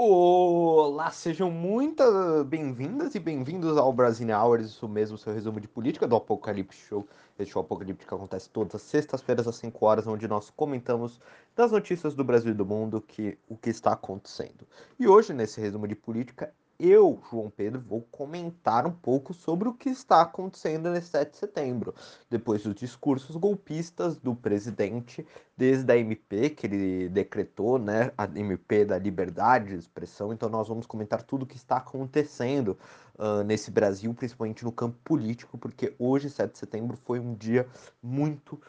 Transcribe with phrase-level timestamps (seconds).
[0.00, 2.04] Olá, sejam muito
[2.44, 7.04] bem-vindas e bem-vindos ao Brasil Hours, isso mesmo, seu resumo de política do Apocalipse Show.
[7.36, 11.20] Este show Apocalipse que acontece todas as sextas-feiras às 5 horas, onde nós comentamos
[11.56, 14.64] das notícias do Brasil e do mundo, que, o que está acontecendo.
[15.00, 19.74] E hoje, nesse resumo de política, eu, João Pedro, vou comentar um pouco sobre o
[19.74, 21.94] que está acontecendo nesse 7 de setembro,
[22.30, 25.26] depois dos discursos golpistas do presidente,
[25.56, 30.32] desde a MP que ele decretou, né, a MP da liberdade de expressão.
[30.32, 32.78] Então nós vamos comentar tudo o que está acontecendo
[33.18, 37.66] uh, nesse Brasil, principalmente no campo político, porque hoje, 7 de setembro, foi um dia
[38.00, 38.60] muito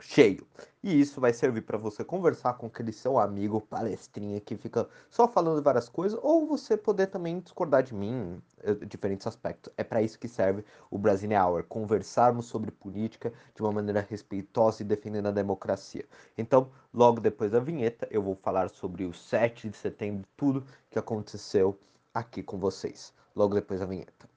[0.00, 0.46] cheio.
[0.82, 5.26] E isso vai servir para você conversar com aquele seu amigo palestrinha que fica só
[5.26, 9.72] falando várias coisas, ou você poder também discordar de mim em eh, diferentes aspectos.
[9.76, 14.82] É para isso que serve o Brasil Hour, conversarmos sobre política de uma maneira respeitosa
[14.82, 16.04] e defendendo a democracia.
[16.38, 20.98] Então, logo depois da vinheta, eu vou falar sobre o 7 de setembro, tudo que
[20.98, 21.76] aconteceu
[22.14, 23.12] aqui com vocês.
[23.34, 24.35] Logo depois da vinheta.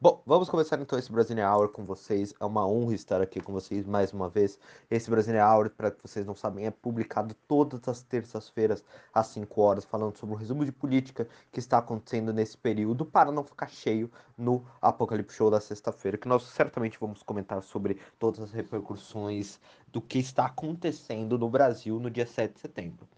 [0.00, 2.32] Bom, vamos começar então esse Brasília Hour com vocês.
[2.38, 4.56] É uma honra estar aqui com vocês mais uma vez.
[4.88, 9.60] Esse Brasília Hour, para que vocês não sabem, é publicado todas as terças-feiras às 5
[9.60, 13.68] horas, falando sobre o resumo de política que está acontecendo nesse período, para não ficar
[13.68, 19.58] cheio no Apocalipse Show da sexta-feira, que nós certamente vamos comentar sobre todas as repercussões
[19.88, 23.08] do que está acontecendo no Brasil no dia 7 de setembro.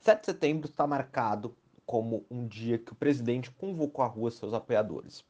[0.00, 4.52] 7 de setembro está marcado como um dia que o presidente convocou à rua seus
[4.52, 5.24] apoiadores.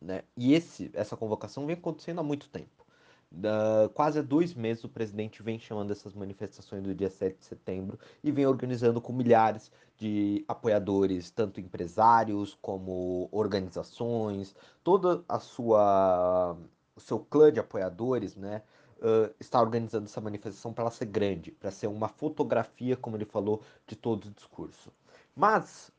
[0.00, 0.22] Né?
[0.36, 2.86] E esse, essa convocação vem acontecendo há muito tempo.
[3.30, 7.44] Da, quase há dois meses o presidente vem chamando essas manifestações do dia 7 de
[7.44, 16.56] setembro e vem organizando com milhares de apoiadores, tanto empresários como organizações, toda a sua
[16.96, 18.62] o seu clã de apoiadores, né,
[18.98, 23.24] uh, está organizando essa manifestação para ela ser grande, para ser uma fotografia, como ele
[23.24, 24.92] falou, de todo o discurso.
[25.34, 25.90] Mas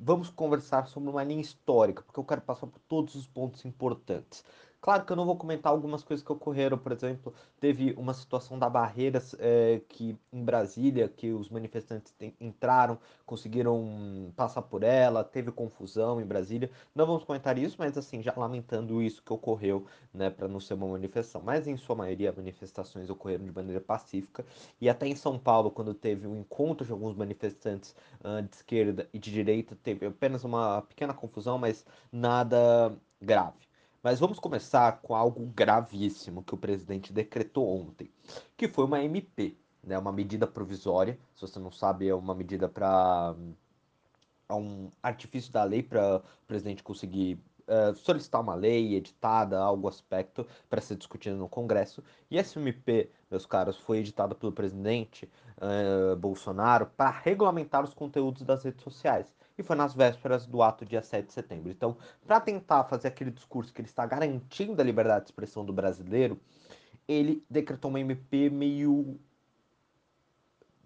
[0.00, 4.44] vamos conversar sobre uma linha histórica, porque eu quero passar por todos os pontos importantes.
[4.80, 8.58] Claro que eu não vou comentar algumas coisas que ocorreram, por exemplo, teve uma situação
[8.58, 15.52] da barreira é, que em Brasília, que os manifestantes entraram, conseguiram passar por ela, teve
[15.52, 16.70] confusão em Brasília.
[16.94, 19.84] Não vamos comentar isso, mas assim, já lamentando isso que ocorreu,
[20.14, 21.42] né, para não ser uma manifestação.
[21.44, 24.46] Mas em sua maioria, manifestações ocorreram de maneira pacífica.
[24.80, 27.94] E até em São Paulo, quando teve um encontro de alguns manifestantes
[28.24, 33.69] uh, de esquerda e de direita, teve apenas uma pequena confusão, mas nada grave.
[34.02, 38.10] Mas vamos começar com algo gravíssimo que o presidente decretou ontem,
[38.56, 41.18] que foi uma MP, né, uma medida provisória.
[41.34, 43.34] Se você não sabe, é uma medida para
[44.48, 49.86] é um artifício da lei para o presidente conseguir uh, solicitar uma lei editada, algo
[49.86, 52.02] aspecto para ser discutido no Congresso.
[52.30, 58.42] E essa MP, meus caros, foi editada pelo presidente uh, Bolsonaro para regulamentar os conteúdos
[58.42, 61.70] das redes sociais e foi nas vésperas do ato dia 7 de setembro.
[61.70, 65.72] Então, para tentar fazer aquele discurso que ele está garantindo a liberdade de expressão do
[65.72, 66.40] brasileiro,
[67.06, 69.18] ele decretou uma MP meio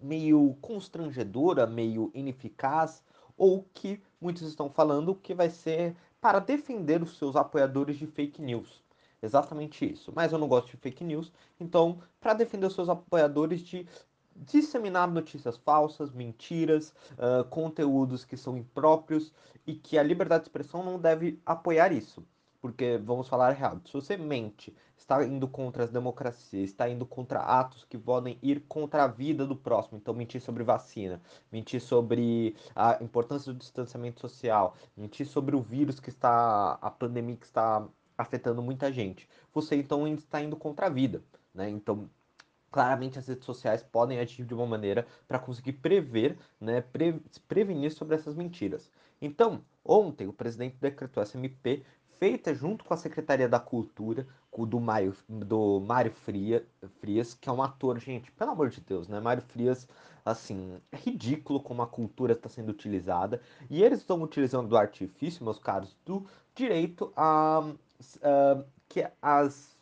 [0.01, 3.01] meio constrangedora, meio ineficaz,
[3.37, 8.41] ou que muitos estão falando que vai ser para defender os seus apoiadores de fake
[8.41, 8.83] news.
[9.21, 10.11] Exatamente isso.
[10.15, 13.87] Mas eu não gosto de fake news, então, para defender os seus apoiadores de
[14.35, 19.31] disseminar notícias falsas, mentiras, uh, conteúdos que são impróprios
[19.65, 22.25] e que a liberdade de expressão não deve apoiar isso.
[22.61, 27.39] Porque, vamos falar real, se você mente, está indo contra as democracias, está indo contra
[27.39, 29.97] atos que podem ir contra a vida do próximo.
[29.97, 35.99] Então, mentir sobre vacina, mentir sobre a importância do distanciamento social, mentir sobre o vírus
[35.99, 37.87] que está, a pandemia que está
[38.17, 39.29] afetando muita gente.
[39.53, 41.23] Você, então, está indo contra a vida.
[41.53, 41.69] Né?
[41.69, 42.09] Então,
[42.75, 47.89] claramente as redes sociais podem agir de uma maneira para conseguir prever, né, pre prevenir
[47.93, 48.91] sobre essas mentiras.
[49.21, 51.85] Então, ontem o presidente decretou essa MP
[52.19, 54.27] feita junto com a Secretaria da Cultura,
[54.67, 56.67] do Mário, do Mário Fria,
[56.99, 59.21] Frias, que é um ator, gente, pelo amor de Deus, né?
[59.21, 59.87] Mário Frias,
[60.25, 63.41] assim, é ridículo como a cultura está sendo utilizada.
[63.69, 67.59] E eles estão utilizando do artifício, meus caros, do direito a,
[68.21, 69.74] a que as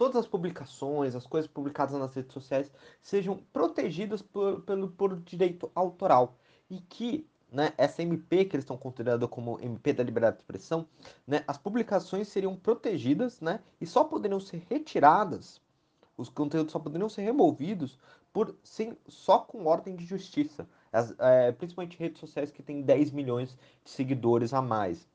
[0.00, 5.70] todas as publicações, as coisas publicadas nas redes sociais sejam protegidas por, pelo, por direito
[5.74, 6.38] autoral.
[6.70, 10.88] E que né, essa MP, que eles estão considerando como MP da liberdade de expressão,
[11.26, 15.60] né, as publicações seriam protegidas né, e só poderiam ser retiradas,
[16.16, 17.98] os conteúdos só poderiam ser removidos
[18.32, 20.66] por sim, só com ordem de justiça.
[20.90, 23.50] As, é, principalmente redes sociais que têm 10 milhões
[23.84, 25.06] de seguidores a mais.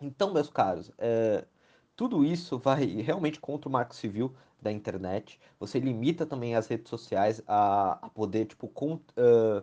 [0.00, 1.44] Então, meus caros, é,
[2.00, 5.38] tudo isso vai realmente contra o marco civil da internet.
[5.58, 9.62] Você limita também as redes sociais a, a poder, tipo, com, uh,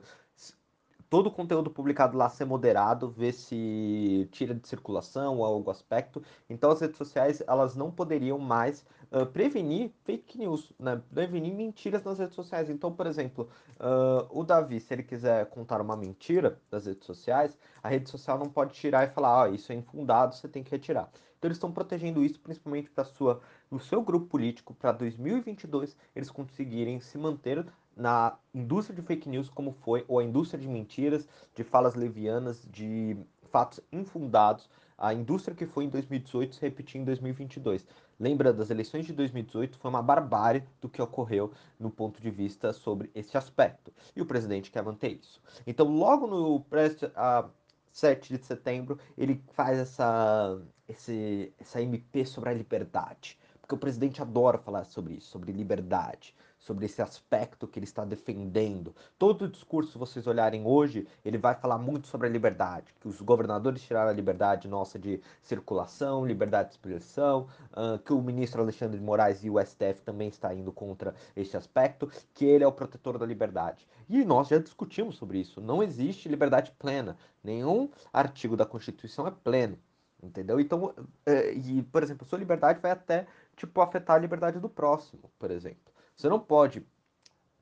[1.10, 6.22] todo o conteúdo publicado lá ser moderado, ver se tira de circulação ou algum aspecto.
[6.50, 11.02] Então as redes sociais elas não poderiam mais uh, prevenir fake news, né?
[11.14, 12.70] prevenir mentiras nas redes sociais.
[12.70, 13.50] Então, por exemplo,
[13.80, 18.38] uh, o Davi, se ele quiser contar uma mentira das redes sociais, a rede social
[18.38, 21.10] não pode tirar e falar, ah, isso é infundado, você tem que retirar.
[21.38, 26.32] Então eles estão protegendo isso principalmente para sua, o seu grupo político para 2022 eles
[26.32, 27.66] conseguirem se manter
[27.98, 32.66] na indústria de fake news como foi, ou a indústria de mentiras, de falas levianas,
[32.72, 33.18] de
[33.52, 37.86] fatos infundados, a indústria que foi em 2018 se repetir em 2022.
[38.20, 39.78] Lembra das eleições de 2018?
[39.78, 43.94] Foi uma barbárie do que ocorreu no ponto de vista sobre esse aspecto.
[44.16, 45.40] E o presidente quer manter isso.
[45.68, 47.50] Então, logo no uh,
[47.92, 53.38] 7 de setembro, ele faz essa, esse, essa MP sobre a liberdade.
[53.62, 56.34] Porque o presidente adora falar sobre isso, sobre liberdade
[56.68, 58.94] sobre esse aspecto que ele está defendendo.
[59.18, 63.08] Todo o discurso, se vocês olharem hoje, ele vai falar muito sobre a liberdade, que
[63.08, 68.62] os governadores tiraram a liberdade nossa de circulação, liberdade de expressão, uh, que o ministro
[68.62, 72.68] Alexandre de Moraes e o STF também está indo contra esse aspecto, que ele é
[72.68, 73.88] o protetor da liberdade.
[74.10, 75.62] E nós já discutimos sobre isso.
[75.62, 77.18] Não existe liberdade plena.
[77.42, 79.78] Nenhum artigo da Constituição é pleno.
[80.22, 80.60] Entendeu?
[80.60, 80.94] Então,
[81.26, 85.52] é, e, por exemplo, sua liberdade vai até, tipo, afetar a liberdade do próximo, por
[85.52, 85.94] exemplo.
[86.18, 86.84] Você não pode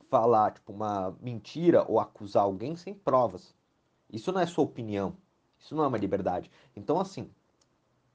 [0.10, 3.54] falar tipo uma mentira ou acusar alguém sem provas.
[4.10, 5.18] Isso não é sua opinião.
[5.60, 6.50] Isso não é uma liberdade.
[6.74, 7.30] Então, assim,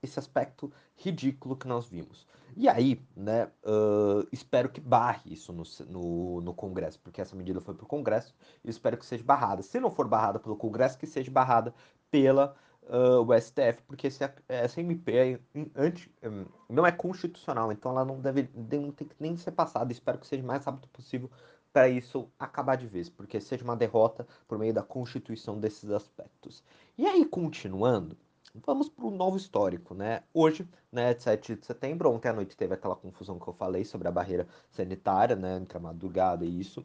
[0.03, 2.27] esse aspecto ridículo que nós vimos.
[2.57, 7.61] E aí, né, uh, espero que barre isso no, no, no, Congresso, porque essa medida
[7.61, 8.35] foi para o Congresso
[8.65, 9.63] e espero que seja barrada.
[9.63, 11.75] Se não for barrada pelo Congresso, que seja barrada
[12.11, 12.57] pela
[12.91, 15.41] uh, o STF, porque esse, essa MP é
[15.77, 19.93] anti, um, não é constitucional, então ela não deve não tem que nem ser passada.
[19.93, 21.31] Espero que seja o mais rápido possível
[21.73, 26.65] para isso acabar de vez, porque seja uma derrota por meio da constituição desses aspectos.
[26.99, 28.17] E aí, continuando,
[28.55, 30.25] vamos para o novo histórico, né?
[30.35, 34.09] Hoje, né, 7 de setembro, ontem à noite teve aquela confusão que eu falei sobre
[34.09, 36.85] a barreira sanitária, né, entre a madrugada e isso.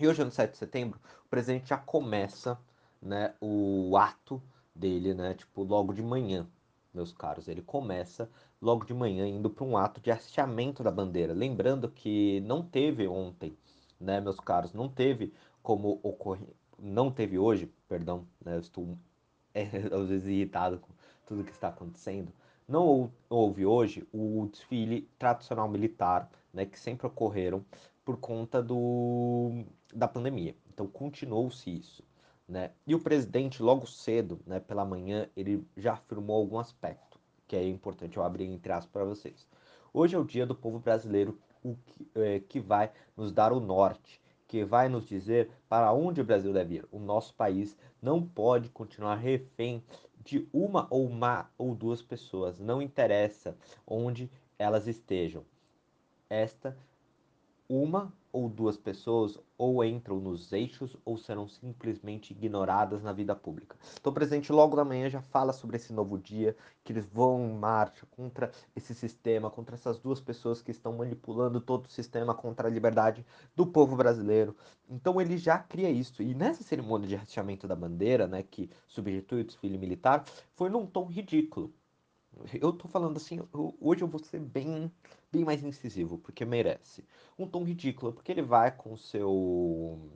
[0.00, 2.58] E hoje, no 7 de setembro, o presidente já começa,
[3.02, 4.42] né, o ato
[4.78, 5.34] dele, né?
[5.34, 6.46] Tipo, logo de manhã,
[6.94, 7.48] meus caros.
[7.48, 8.30] Ele começa
[8.60, 11.32] logo de manhã indo para um ato de hasteamento da bandeira.
[11.32, 13.56] Lembrando que não teve ontem,
[14.00, 14.72] né, meus caros?
[14.72, 15.32] Não teve
[15.62, 16.54] como ocorrer.
[16.78, 18.56] Não teve hoje, perdão, né?
[18.56, 18.96] Eu estou
[19.54, 19.62] é,
[19.94, 20.92] às vezes irritado com
[21.26, 22.32] tudo que está acontecendo.
[22.66, 27.64] Não houve hoje o desfile tradicional militar, né, que sempre ocorreram
[28.04, 29.64] por conta do,
[29.94, 30.54] da pandemia.
[30.72, 32.02] Então continuou-se isso.
[32.48, 32.70] Né?
[32.86, 37.68] E o presidente, logo cedo, né, pela manhã, ele já afirmou algum aspecto, que é
[37.68, 39.46] importante eu abrir entre aspas para vocês.
[39.92, 43.60] Hoje é o dia do povo brasileiro o que, é, que vai nos dar o
[43.60, 46.88] norte, que vai nos dizer para onde o Brasil deve ir.
[46.90, 49.84] O nosso país não pode continuar refém
[50.24, 53.56] de uma ou uma ou duas pessoas, não interessa
[53.86, 55.44] onde elas estejam.
[56.30, 56.76] Esta
[57.68, 63.76] uma ou duas pessoas ou entram nos eixos ou serão simplesmente ignoradas na vida pública.
[64.00, 67.44] Então, o presidente logo da manhã já fala sobre esse novo dia, que eles vão
[67.44, 72.34] em marcha contra esse sistema, contra essas duas pessoas que estão manipulando todo o sistema
[72.34, 73.24] contra a liberdade
[73.56, 74.56] do povo brasileiro.
[74.88, 76.22] Então, ele já cria isso.
[76.22, 80.86] E nessa cerimônia de hasteamento da bandeira, né, que substitui o desfile militar, foi num
[80.86, 81.72] tom ridículo.
[82.60, 83.40] Eu tô falando assim,
[83.80, 84.92] hoje eu vou ser bem,
[85.30, 87.04] bem mais incisivo, porque merece.
[87.38, 90.10] Um tom ridículo, porque ele vai com o seu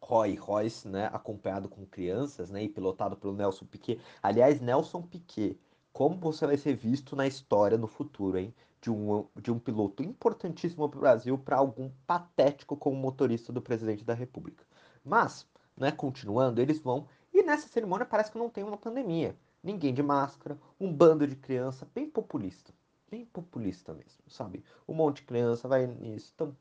[0.00, 4.00] Roy Royce, né, acompanhado com crianças, né, e pilotado pelo Nelson Piquet.
[4.22, 5.58] Aliás, Nelson Piquet,
[5.92, 8.54] como você vai ser visto na história no futuro, hein?
[8.80, 13.60] De um, de um piloto importantíssimo para o Brasil para algum patético como motorista do
[13.60, 14.64] presidente da República.
[15.04, 15.44] Mas,
[15.76, 17.08] né, continuando, eles vão.
[17.34, 19.36] E nessa cerimônia parece que não tem uma pandemia
[19.68, 22.72] ninguém de máscara, um bando de criança bem populista,
[23.10, 24.64] bem populista mesmo, sabe?
[24.88, 26.32] Um monte de criança vai nisso.
[26.34, 26.56] Então,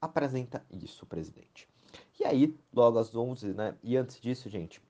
[0.00, 1.68] apresenta isso, presidente.
[2.18, 3.76] E aí, logo às 11, né?
[3.80, 4.82] E antes disso, gente,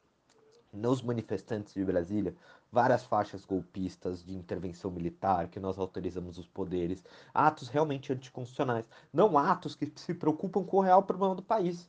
[0.73, 2.35] nos manifestantes de Brasília,
[2.73, 9.37] várias faixas golpistas de intervenção militar, que nós autorizamos os poderes, atos realmente anticonstitucionais, não
[9.37, 11.89] atos que se preocupam com o real problema do país.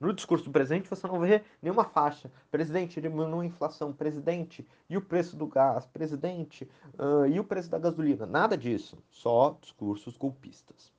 [0.00, 2.30] No discurso do presidente você não vê nenhuma faixa.
[2.50, 3.92] Presidente, diminui a inflação.
[3.92, 5.86] Presidente, e o preço do gás?
[5.86, 8.24] Presidente, uh, e o preço da gasolina?
[8.24, 8.96] Nada disso.
[9.10, 10.92] Só discursos golpistas.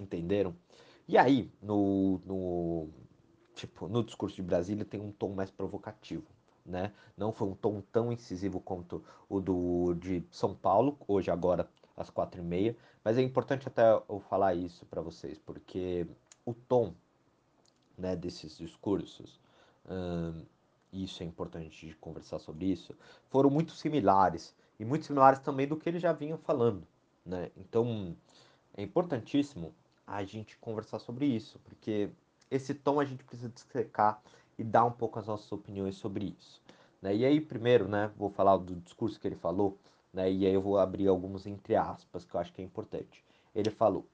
[0.00, 0.54] Entenderam?
[1.06, 2.88] E aí, no, no,
[3.54, 6.26] tipo, no discurso de Brasília tem um tom mais provocativo.
[6.66, 6.92] Né?
[7.16, 12.10] Não foi um tom tão incisivo quanto o do de São Paulo, hoje agora às
[12.10, 16.06] quatro e meia, mas é importante até eu falar isso para vocês, porque
[16.44, 16.92] o tom
[17.98, 19.40] né, desses discursos
[19.90, 20.42] hum,
[20.92, 22.94] isso é importante de conversar sobre isso,
[23.28, 26.86] foram muito similares e muito similares também do que ele já vinha falando,
[27.24, 27.50] né?
[27.56, 28.16] Então
[28.76, 29.74] é importantíssimo
[30.06, 32.10] a gente conversar sobre isso, porque
[32.50, 34.22] esse tom a gente precisa dissecar
[34.58, 36.62] e dar um pouco as nossas opiniões sobre isso.
[37.02, 37.14] Né?
[37.16, 39.78] E aí, primeiro, né, vou falar do discurso que ele falou,
[40.12, 43.24] né, e aí eu vou abrir alguns entre aspas que eu acho que é importante.
[43.54, 44.06] Ele falou: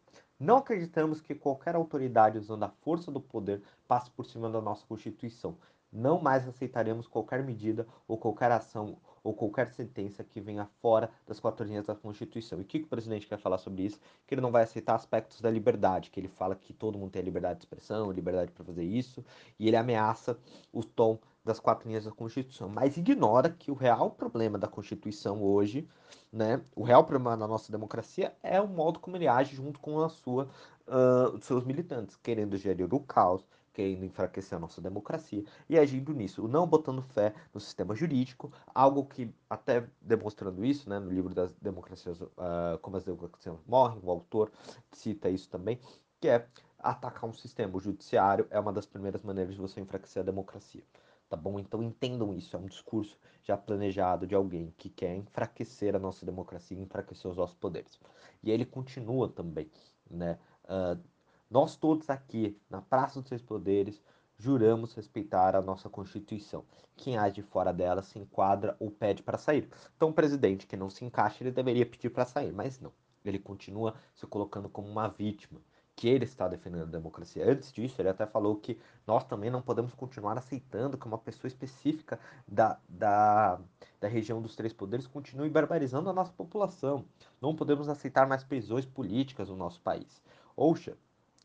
[0.45, 4.85] Não acreditamos que qualquer autoridade usando a força do poder passe por cima da nossa
[4.87, 5.57] Constituição.
[5.91, 11.41] Não mais aceitaremos qualquer medida ou qualquer ação ou qualquer sentença que venha fora das
[11.41, 12.61] quatro linhas da Constituição.
[12.61, 13.99] E o que o presidente quer falar sobre isso?
[14.27, 17.23] Que ele não vai aceitar aspectos da liberdade, que ele fala que todo mundo tem
[17.23, 19.25] a liberdade de expressão, liberdade para fazer isso,
[19.59, 20.39] e ele ameaça
[20.71, 25.43] o tom das quatro linhas da Constituição, mas ignora que o real problema da Constituição
[25.43, 25.87] hoje,
[26.33, 30.03] né, o real problema da nossa democracia é o modo como ele age junto com
[30.03, 30.49] a sua,
[30.89, 36.49] uh, seus militantes, querendo gerir o caos, querendo enfraquecer a nossa democracia e agindo nisso,
[36.49, 41.53] não botando fé no sistema jurídico, algo que até demonstrando isso, né, no livro das
[41.55, 44.51] democracias, uh, como as democracias morrem, o autor
[44.93, 45.79] cita isso também,
[46.21, 46.47] que é
[46.79, 47.77] atacar um sistema.
[47.77, 50.83] O judiciário é uma das primeiras maneiras de você enfraquecer a democracia
[51.29, 51.59] tá bom?
[51.59, 56.25] Então entendam isso, é um discurso já planejado de alguém que quer enfraquecer a nossa
[56.25, 57.99] democracia, enfraquecer os nossos poderes.
[58.43, 59.71] E ele continua também,
[60.09, 60.39] né?
[60.65, 61.03] Uh,
[61.51, 64.03] nós todos aqui, na Praça dos Três Poderes,
[64.37, 66.65] juramos respeitar a nossa Constituição.
[66.97, 69.69] Quem age fora dela se enquadra ou pede para sair.
[69.97, 72.93] Então, o presidente que não se encaixa, ele deveria pedir para sair, mas não.
[73.25, 75.61] Ele continua se colocando como uma vítima
[75.97, 77.49] que ele está defendendo a democracia.
[77.49, 81.47] Antes disso, ele até falou que nós também não podemos continuar aceitando que uma pessoa
[81.47, 83.61] específica da, da,
[84.01, 87.05] da região dos três poderes continue barbarizando a nossa população.
[87.41, 90.21] Não podemos aceitar mais prisões políticas no nosso país.
[90.57, 90.75] Ou,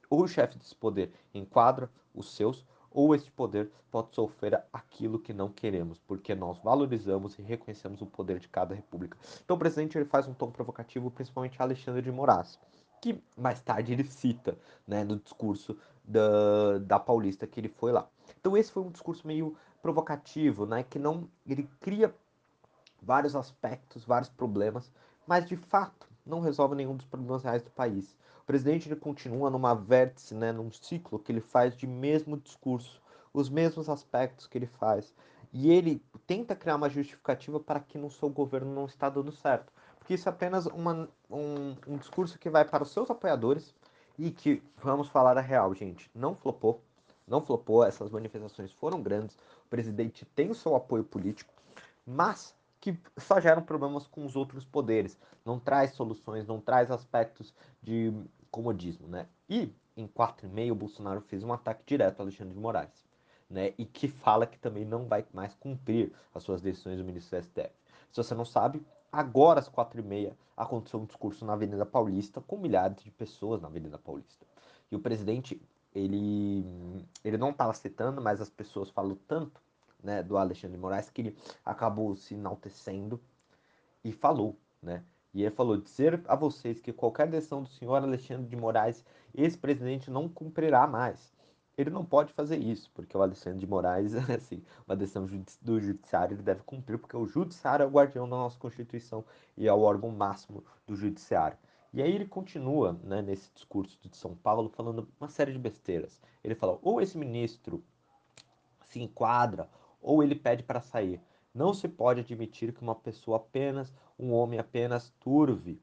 [0.10, 5.34] ou o chefe desse poder enquadra os seus, ou este poder pode sofrer aquilo que
[5.34, 9.18] não queremos, porque nós valorizamos e reconhecemos o poder de cada república.
[9.44, 12.60] Então o presidente ele faz um tom provocativo, principalmente a Alexandre de Moraes
[13.02, 18.08] que mais tarde ele cita né, no discurso da, da Paulista que ele foi lá.
[18.40, 22.14] Então esse foi um discurso meio provocativo, né, que não ele cria
[23.02, 24.92] vários aspectos, vários problemas,
[25.26, 28.18] mas de fato não resolve nenhum dos problemas reais do país.
[28.50, 33.00] Presidente ele continua numa vértice, né, num ciclo que ele faz de mesmo discurso,
[33.32, 35.14] os mesmos aspectos que ele faz,
[35.54, 39.72] e ele tenta criar uma justificativa para que no seu governo não está dando certo.
[40.04, 43.76] Que isso é apenas uma, um, um discurso que vai para os seus apoiadores
[44.18, 46.82] e que, vamos falar a real, gente, não flopou,
[47.28, 51.54] não flopou, essas manifestações foram grandes, o presidente tem o seu apoio político,
[52.04, 57.54] mas que só geram problemas com os outros poderes, não traz soluções, não traz aspectos
[57.80, 58.12] de
[58.52, 59.28] comodismo, né?
[59.50, 63.06] E em 4,5 o Bolsonaro fez um ataque direto a Alexandre de Moraes,
[63.50, 63.74] né?
[63.78, 67.44] E que fala que também não vai mais cumprir as suas decisões do ministro do
[67.44, 67.72] STF.
[68.12, 72.40] Se você não sabe, Agora, às quatro e meia, aconteceu um discurso na Avenida Paulista
[72.42, 74.46] com milhares de pessoas na Avenida Paulista.
[74.92, 75.60] E o presidente,
[75.96, 76.64] ele,
[77.24, 79.60] ele não estava citando, mas as pessoas falam tanto
[80.04, 83.20] né, do Alexandre de Moraes que ele acabou se enaltecendo
[84.04, 85.04] e falou, né?
[85.34, 89.58] E ele falou: dizer a vocês que qualquer decisão do senhor Alexandre de Moraes, esse
[89.58, 91.32] presidente não cumprirá mais
[91.82, 95.26] ele não pode fazer isso, porque o Alexandre de Moraes, assim, uma decisão
[95.62, 99.24] do judiciário ele deve cumprir, porque o judiciário é o guardião da nossa Constituição
[99.56, 101.58] e é o órgão máximo do judiciário.
[101.94, 106.20] E aí ele continua, né, nesse discurso de São Paulo, falando uma série de besteiras.
[106.44, 107.82] Ele fala, ou esse ministro
[108.84, 109.70] se enquadra,
[110.02, 111.22] ou ele pede para sair.
[111.60, 115.78] Não se pode admitir que uma pessoa apenas, um homem apenas turve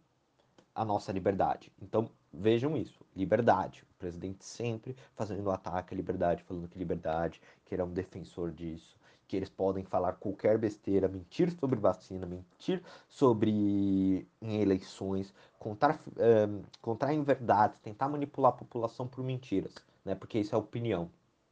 [0.74, 1.70] a nossa liberdade.
[1.82, 3.82] Então, vejam isso, liberdade.
[3.82, 8.52] O presidente sempre fazendo ataque à liberdade, falando que liberdade, que ele é um defensor
[8.52, 16.48] disso, que eles podem falar qualquer besteira, mentir sobre vacina, mentir sobre eleições, contar, é,
[16.80, 20.14] contar em verdades, tentar manipular a população por mentiras, né?
[20.14, 21.10] Porque isso é opinião,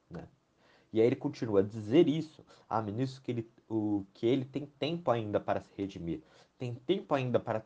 [0.09, 0.27] né?
[0.95, 4.67] E aí ele continua a dizer isso a ministro que ele, o, que ele tem
[4.67, 6.23] tempo ainda para se redimir,
[6.59, 7.65] tem tempo ainda para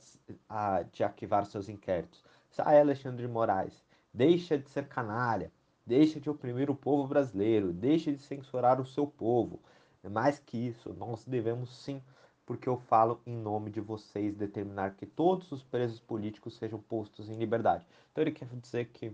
[0.49, 2.25] a, de arquivar seus inquéritos.
[2.51, 5.53] Sai Alexandre de Moraes, deixa de ser canalha,
[5.87, 9.61] deixa de oprimir o povo brasileiro, deixa de censurar o seu povo.
[10.03, 12.03] É mais que isso, nós devemos sim,
[12.47, 17.29] porque eu falo em nome de vocês, determinar que todos os presos políticos sejam postos
[17.29, 17.87] em liberdade.
[18.11, 19.13] Então ele quer dizer que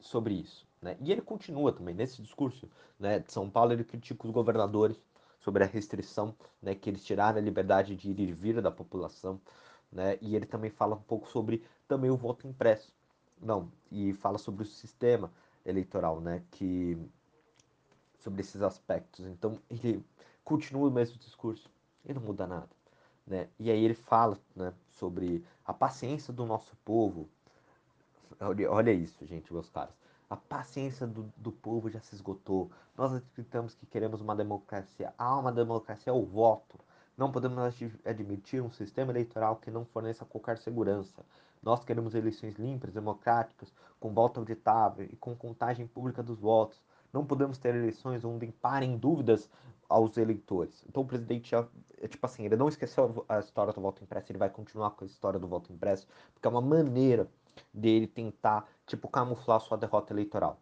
[0.00, 0.66] sobre isso.
[0.80, 0.96] Né?
[1.00, 4.96] E ele continua também nesse discurso né, de São Paulo, ele critica os governadores
[5.44, 9.38] sobre a restrição né, que eles tiraram a liberdade de ir e vir da população.
[9.92, 10.16] Né?
[10.22, 12.94] E ele também fala um pouco sobre também o voto impresso.
[13.40, 15.30] Não, e fala sobre o sistema
[15.66, 16.42] eleitoral, né?
[16.50, 16.96] Que
[18.20, 19.26] sobre esses aspectos.
[19.26, 20.02] Então ele
[20.42, 21.70] continua o mesmo discurso
[22.06, 22.70] e não muda nada.
[23.26, 23.48] Né?
[23.58, 27.28] E aí ele fala né, sobre a paciência do nosso povo.
[28.40, 29.94] Olha, olha isso, gente, meus caros.
[30.34, 32.68] A paciência do, do povo já se esgotou.
[32.98, 35.14] Nós acreditamos que queremos uma democracia.
[35.16, 36.76] Há uma democracia ao voto.
[37.16, 37.62] Não podemos
[38.04, 41.24] admitir um sistema eleitoral que não forneça qualquer segurança.
[41.62, 46.82] Nós queremos eleições limpas, democráticas, com voto auditável e com contagem pública dos votos.
[47.12, 49.48] Não podemos ter eleições onde parem dúvidas
[49.88, 50.84] aos eleitores.
[50.88, 51.64] Então o presidente já,
[52.02, 55.04] é tipo assim, ele não esqueceu a história do voto impresso, ele vai continuar com
[55.04, 57.30] a história do voto impresso, porque é uma maneira
[57.72, 60.60] dele tentar, tipo, camuflar sua derrota eleitoral,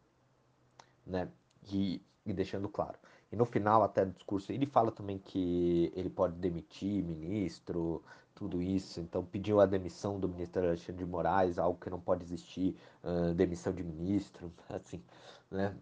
[1.06, 1.28] né?
[1.70, 2.98] E, e deixando claro.
[3.30, 8.02] E no final, até do discurso, ele fala também que ele pode demitir ministro,
[8.34, 9.00] tudo isso.
[9.00, 13.32] Então, pediu a demissão do ministro Alexandre de Moraes, algo que não pode existir, uh,
[13.34, 15.02] demissão de ministro, assim,
[15.50, 15.74] né?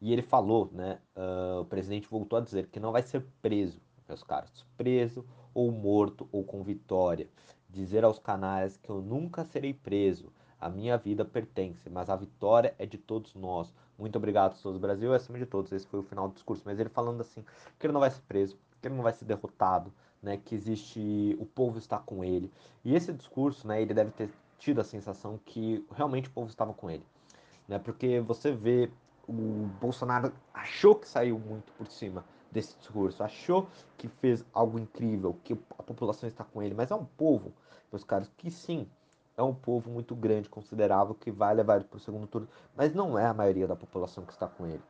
[0.00, 0.98] E ele falou, né?
[1.16, 5.70] Uh, o presidente voltou a dizer que não vai ser preso, meus caros, preso ou
[5.70, 7.28] morto ou com vitória.
[7.68, 10.32] Dizer aos canais que eu nunca serei preso.
[10.64, 13.70] A minha vida pertence, mas a vitória é de todos nós.
[13.98, 15.70] Muito obrigado, todos Brasil, e acima de todos.
[15.70, 16.62] Esse foi o final do discurso.
[16.64, 17.44] Mas ele falando assim,
[17.78, 19.92] que ele não vai ser preso, que ele não vai ser derrotado,
[20.22, 20.38] né?
[20.42, 22.50] Que existe, o povo está com ele.
[22.82, 23.82] E esse discurso, né?
[23.82, 27.04] Ele deve ter tido a sensação que realmente o povo estava com ele,
[27.68, 27.78] né?
[27.78, 28.90] Porque você vê
[29.28, 33.68] o Bolsonaro achou que saiu muito por cima desse discurso, achou
[33.98, 37.52] que fez algo incrível, que a população está com ele, mas é um povo,
[37.92, 38.88] meus caros, que sim,
[39.36, 42.94] é um povo muito grande, considerável, que vai levar ele para o segundo turno, mas
[42.94, 44.82] não é a maioria da população que está com ele.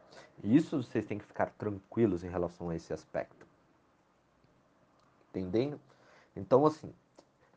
[0.43, 3.47] E isso vocês têm que ficar tranquilos em relação a esse aspecto.
[5.31, 5.81] Entendendo?
[6.37, 6.93] Então, assim,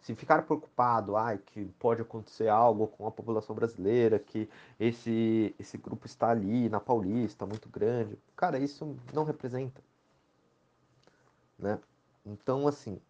[0.01, 5.77] se ficar preocupado, ah, que pode acontecer algo com a população brasileira, que esse, esse
[5.77, 9.81] grupo está ali na Paulista, muito grande, cara, isso não representa.
[11.59, 11.79] Né?
[12.25, 13.01] Então, assim,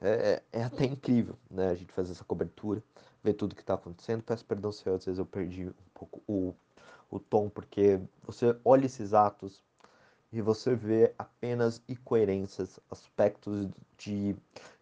[0.00, 2.82] é, é, até incrível né, a gente fazer essa cobertura,
[3.22, 4.22] ver tudo que está acontecendo.
[4.22, 6.54] Peço perdão se às vezes eu perdi um pouco o,
[7.10, 9.62] o tom, porque você olha esses atos
[10.32, 14.36] e você vê apenas incoerências, aspectos de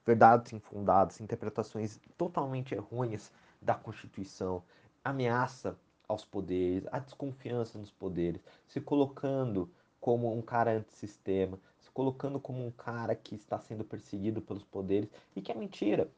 [0.04, 4.62] verdades infundadas, interpretações totalmente errôneas da Constituição,
[5.04, 5.76] ameaça
[6.08, 11.58] aos poderes, a desconfiança nos poderes, se colocando como um cara antissistema,
[11.96, 16.10] colocando como um cara que está sendo perseguido pelos poderes e que é mentira.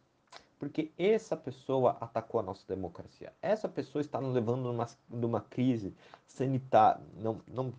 [0.59, 3.33] Porque essa pessoa atacou a nossa democracia.
[3.41, 5.95] Essa pessoa está nos levando numa, numa crise
[6.27, 7.73] sanitária, não, não,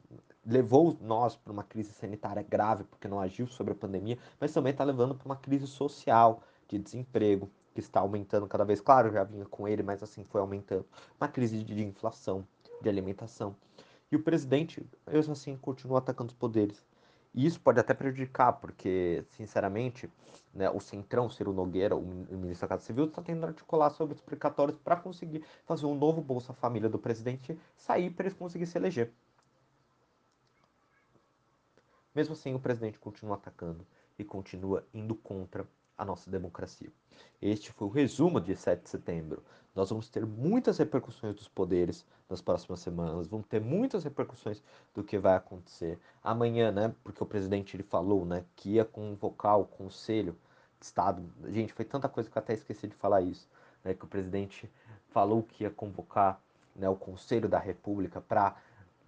[0.46, 4.72] levou nós para uma crise sanitária grave porque não agiu sobre a pandemia, mas também
[4.72, 8.80] está levando para uma crise social de desemprego que está aumentando cada vez.
[8.80, 10.86] Claro, já vinha com ele, mas assim foi aumentando.
[11.20, 12.48] Uma crise de inflação,
[12.82, 13.58] de alimentação.
[14.10, 16.82] E o presidente, mesmo assim, continua atacando os poderes.
[17.34, 20.10] E isso pode até prejudicar, porque, sinceramente,
[20.54, 24.22] né, o Centrão, Ciro Nogueira, o ministro da Casa Civil, está tentando articular sobre os
[24.22, 28.78] precatórios para conseguir fazer um novo Bolsa Família do presidente sair para eles conseguirem se
[28.78, 29.14] eleger.
[32.16, 33.86] Mesmo assim, o presidente continua atacando
[34.18, 35.68] e continua indo contra
[36.00, 36.90] a nossa democracia.
[37.42, 39.44] Este foi o resumo de 7 de setembro.
[39.76, 44.64] Nós vamos ter muitas repercussões dos poderes nas próximas semanas, vamos ter muitas repercussões
[44.96, 46.96] do que vai acontecer amanhã, né?
[47.04, 50.38] Porque o presidente ele falou, né, que ia convocar o Conselho
[50.80, 51.22] de Estado.
[51.50, 53.48] Gente, foi tanta coisa que eu até esqueci de falar isso,
[53.84, 53.94] né?
[53.94, 54.72] Que o presidente
[55.10, 56.42] falou que ia convocar
[56.76, 58.56] né, o Conselho da República para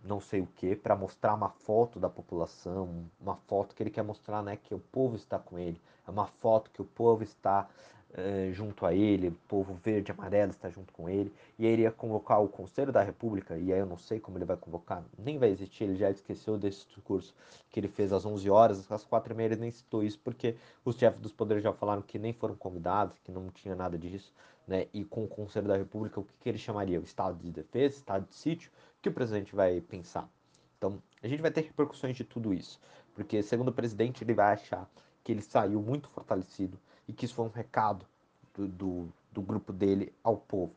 [0.04, 4.04] não sei o que, para mostrar uma foto da população, uma foto que ele quer
[4.04, 7.70] mostrar, né, que o povo está com ele, é uma foto que o povo está
[8.14, 11.92] eh, junto a ele, o povo verde amarelo está junto com ele, e ele ia
[11.92, 15.38] convocar o Conselho da República, e aí eu não sei como ele vai convocar, nem
[15.38, 17.34] vai existir, ele já esqueceu desse discurso
[17.70, 20.56] que ele fez às 11 horas, às 4 e meia ele nem citou isso, porque
[20.84, 24.34] os chefes dos poderes já falaram que nem foram convidados, que não tinha nada disso,
[24.68, 27.00] né, e com o Conselho da República, o que, que ele chamaria?
[27.00, 30.30] O Estado de Defesa, Estado de Sítio, que o presidente vai pensar.
[30.78, 32.80] Então, a gente vai ter repercussões de tudo isso,
[33.14, 34.90] porque segundo o presidente, ele vai achar
[35.24, 38.06] que ele saiu muito fortalecido e que isso foi um recado
[38.54, 40.74] do, do, do grupo dele ao povo.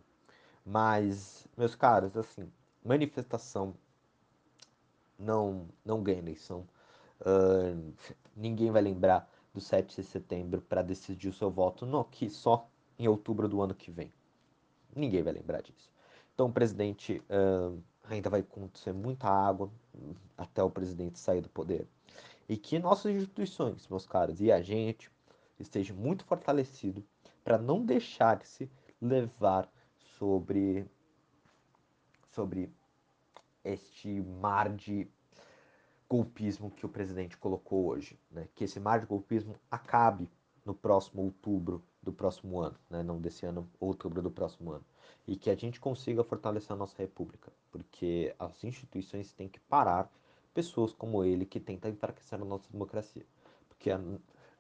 [0.65, 2.51] Mas, meus caros, assim,
[2.85, 3.75] manifestação
[5.19, 6.67] não, não ganha eleição.
[7.21, 7.93] Uh,
[8.37, 12.69] ninguém vai lembrar do 7 de setembro para decidir o seu voto no que só
[12.99, 14.13] em outubro do ano que vem.
[14.95, 15.93] Ninguém vai lembrar disso.
[16.35, 19.71] Então, o presidente uh, ainda vai acontecer muita água
[20.37, 21.87] até o presidente sair do poder.
[22.49, 25.11] E que nossas instituições, meus caros, e a gente
[25.59, 27.05] esteja muito fortalecido
[27.43, 29.71] para não deixar-se levar
[30.19, 30.87] sobre
[32.33, 32.73] sobre
[33.63, 35.09] este mar de
[36.09, 38.49] golpismo que o presidente colocou hoje, né?
[38.55, 40.29] Que esse mar de golpismo acabe
[40.65, 43.03] no próximo outubro do próximo ano, né?
[43.03, 44.85] Não desse ano, outubro do próximo ano,
[45.27, 50.09] e que a gente consiga fortalecer a nossa república, porque as instituições têm que parar
[50.55, 53.27] pessoas como ele que tentam enfraquecer a nossa democracia,
[53.69, 53.91] porque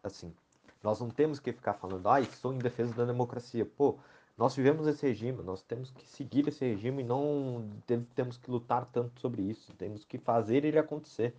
[0.02, 0.34] assim
[0.82, 3.64] nós não temos que ficar falando, ah, estou em defesa da democracia.
[3.64, 3.98] Pô,
[4.36, 7.70] nós vivemos esse regime, nós temos que seguir esse regime e não
[8.16, 9.72] temos que lutar tanto sobre isso.
[9.74, 11.34] Temos que fazer ele acontecer,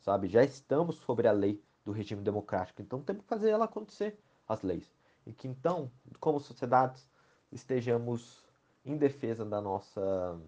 [0.00, 0.28] sabe?
[0.28, 4.16] Já estamos sobre a lei do regime democrático, então temos que fazer ela acontecer,
[4.48, 4.90] as leis.
[5.26, 7.10] E que então, como sociedades,
[7.50, 8.46] estejamos
[8.84, 10.40] em defesa da nossa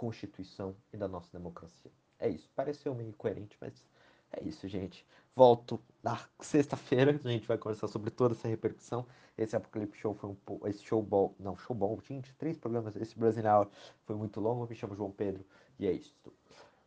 [0.00, 1.90] Constituição e da nossa democracia.
[2.18, 2.48] É isso.
[2.56, 3.84] Pareceu meio coerente, mas
[4.32, 5.04] é isso, gente.
[5.36, 9.06] Volto na sexta-feira, a gente vai conversar sobre toda essa repercussão.
[9.36, 10.66] Esse Apocalipse Show foi um pouco.
[10.66, 11.34] Esse show bom.
[11.38, 12.96] Não, bom, gente, três programas.
[12.96, 13.70] Esse brasileiro
[14.06, 14.66] foi muito longo.
[14.66, 15.44] Me chamo João Pedro
[15.78, 16.14] e é isso.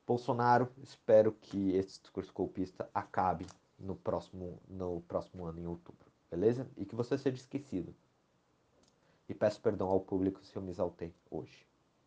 [0.08, 3.46] Bolsonaro, espero que esse discurso golpista acabe
[3.78, 6.68] no próximo, no próximo ano, em outubro, beleza?
[6.76, 7.94] E que você seja esquecido.
[9.30, 11.73] E peço perdão ao público se eu me exaltei hoje.